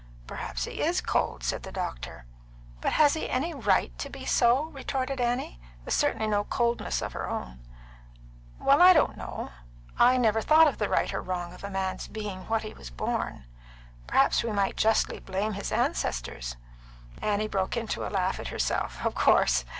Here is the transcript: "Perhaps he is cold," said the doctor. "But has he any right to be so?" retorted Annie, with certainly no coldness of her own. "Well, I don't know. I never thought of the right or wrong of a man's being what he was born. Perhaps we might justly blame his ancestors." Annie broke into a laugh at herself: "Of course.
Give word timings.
"Perhaps 0.25 0.63
he 0.65 0.81
is 0.81 0.99
cold," 0.99 1.43
said 1.43 1.61
the 1.61 1.71
doctor. 1.71 2.25
"But 2.81 2.93
has 2.93 3.13
he 3.13 3.29
any 3.29 3.53
right 3.53 3.95
to 3.99 4.09
be 4.09 4.25
so?" 4.25 4.63
retorted 4.71 5.21
Annie, 5.21 5.59
with 5.85 5.93
certainly 5.93 6.25
no 6.25 6.43
coldness 6.43 7.03
of 7.03 7.13
her 7.13 7.29
own. 7.29 7.59
"Well, 8.59 8.81
I 8.81 8.93
don't 8.93 9.15
know. 9.15 9.51
I 9.99 10.17
never 10.17 10.41
thought 10.41 10.67
of 10.67 10.79
the 10.79 10.89
right 10.89 11.13
or 11.13 11.21
wrong 11.21 11.53
of 11.53 11.63
a 11.63 11.69
man's 11.69 12.07
being 12.07 12.47
what 12.47 12.63
he 12.63 12.73
was 12.73 12.89
born. 12.89 13.45
Perhaps 14.07 14.41
we 14.43 14.51
might 14.51 14.75
justly 14.75 15.19
blame 15.19 15.53
his 15.53 15.71
ancestors." 15.71 16.57
Annie 17.21 17.47
broke 17.47 17.77
into 17.77 18.03
a 18.03 18.09
laugh 18.09 18.39
at 18.39 18.47
herself: 18.47 19.05
"Of 19.05 19.13
course. 19.13 19.65